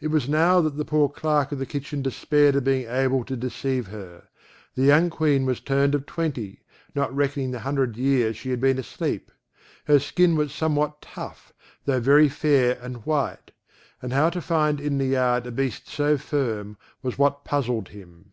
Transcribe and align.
It 0.00 0.08
was 0.08 0.28
now 0.28 0.60
that 0.60 0.76
the 0.76 0.84
poor 0.84 1.08
clerk 1.08 1.52
of 1.52 1.60
the 1.60 1.66
kitchen 1.66 2.02
despaired 2.02 2.56
of 2.56 2.64
being 2.64 2.88
able 2.88 3.22
to 3.26 3.36
deceive 3.36 3.86
her. 3.86 4.24
The 4.74 4.82
young 4.82 5.08
Queen 5.08 5.46
was 5.46 5.60
turned 5.60 5.94
of 5.94 6.04
twenty, 6.04 6.64
not 6.96 7.14
reckoning 7.14 7.52
the 7.52 7.60
hundred 7.60 7.96
years 7.96 8.36
she 8.36 8.50
had 8.50 8.60
been 8.60 8.76
asleep: 8.80 9.30
her 9.84 10.00
skin 10.00 10.34
was 10.34 10.52
somewhat 10.52 11.00
tough, 11.00 11.52
tho' 11.84 12.00
very 12.00 12.28
fair 12.28 12.76
and 12.82 13.06
white; 13.06 13.52
and 14.02 14.12
how 14.12 14.30
to 14.30 14.40
find 14.40 14.80
in 14.80 14.98
the 14.98 15.06
yard 15.06 15.46
a 15.46 15.52
beast 15.52 15.86
so 15.86 16.18
firm, 16.18 16.76
was 17.00 17.16
what 17.16 17.44
puzzled 17.44 17.90
him. 17.90 18.32